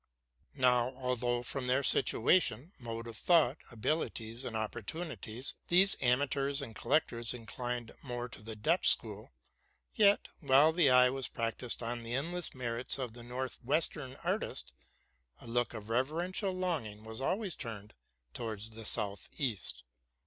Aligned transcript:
Now, 0.55 0.95
although 0.95 1.43
from 1.43 1.67
their 1.67 1.83
situation, 1.83 2.73
mode 2.79 3.05
of 3.05 3.23
though, 3.27 3.53
262 3.53 3.65
TRUTH 3.65 3.65
AND 3.65 3.75
FICTION 3.75 3.79
abilities, 4.17 4.45
and 4.45 4.55
opportunities, 4.57 5.53
these 5.67 5.95
amateurs 6.01 6.59
and 6.59 6.75
collectors 6.75 7.35
inclined 7.35 7.91
more 8.01 8.27
to 8.27 8.41
the 8.41 8.55
Dutch 8.55 8.89
school, 8.89 9.31
yet, 9.93 10.27
while 10.39 10.71
the 10.73 10.89
eye 10.89 11.11
was 11.11 11.27
practised 11.27 11.83
on 11.83 12.01
the 12.01 12.15
endless 12.15 12.55
merits 12.55 12.97
of 12.97 13.13
the 13.13 13.21
north 13.21 13.59
western 13.63 14.15
artist, 14.23 14.73
a 15.39 15.45
look 15.45 15.75
of 15.75 15.87
reverential 15.89 16.51
longing 16.51 17.03
was 17.03 17.21
always 17.21 17.55
turned 17.55 17.93
towards 18.33 18.71
the 18.71 18.85
south 18.85 19.29
east. 19.37 19.83